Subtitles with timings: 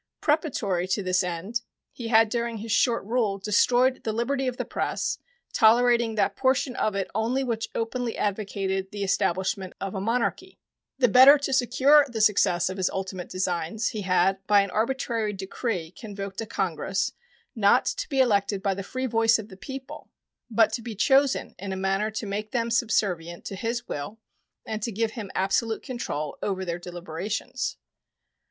[0.19, 4.65] Preparatory to this end, he had during his short rule destroyed the liberty of the
[4.65, 5.19] press,
[5.53, 10.57] tolerating that portion of it only which openly advocated the establishment of a monarchy.
[10.97, 15.33] The better to secure the success of his ultimate designs, he had by an arbitrary
[15.33, 17.11] decree convoked a Congress,
[17.55, 20.09] not to be elected by the free voice of the people,
[20.49, 24.17] but to be chosen in a manner to make them subservient to his will
[24.65, 27.77] and to give him absolute control over their deliberations.